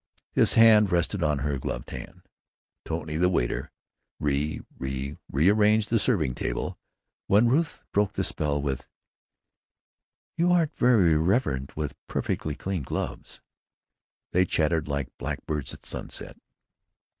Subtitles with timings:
[0.31, 2.23] His hand rested on her gloved hand....
[2.85, 3.71] Tony the waiter
[4.19, 6.79] re re rearranged the serving table....
[7.27, 8.87] When Ruth broke the spell with,
[10.35, 13.41] "You aren't very reverent with perfectly clean gloves,"
[14.31, 16.35] they chattered like blackbirds at sunset.